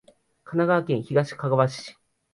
[0.45, 1.95] 香川県東かがわ市